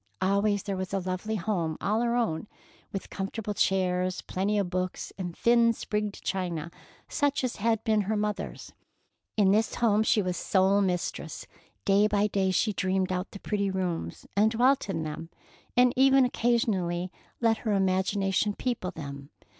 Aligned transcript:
Always 0.19 0.63
there 0.63 0.77
was 0.77 0.95
a 0.95 0.99
lovely 0.99 1.35
home 1.35 1.77
all 1.79 2.01
her 2.01 2.15
own, 2.15 2.47
with 2.91 3.11
comfortable 3.11 3.53
chairs 3.53 4.19
and 4.21 4.25
plenty 4.27 4.57
of 4.57 4.71
books, 4.71 5.13
and 5.15 5.37
thin, 5.37 5.73
sprigged 5.73 6.23
china, 6.23 6.71
such 7.07 7.43
as 7.43 7.57
had 7.57 7.83
been 7.83 8.01
her 8.01 8.17
mother's. 8.17 8.73
In 9.37 9.51
this 9.51 9.75
home 9.75 10.01
she 10.01 10.19
was 10.23 10.37
sole 10.37 10.81
mistress. 10.81 11.45
Day 11.85 12.07
by 12.07 12.25
day 12.25 12.49
she 12.49 12.73
dreamed 12.73 13.11
out 13.11 13.29
the 13.29 13.39
pretty 13.39 13.69
rooms, 13.69 14.25
and 14.35 14.49
dwelt 14.49 14.89
in 14.89 15.03
them, 15.03 15.29
and 15.77 15.93
even 15.95 16.25
occasionally 16.25 17.11
let 17.39 17.57
her 17.57 17.73
imagination 17.73 18.55
people 18.55 18.89
them. 18.89 19.29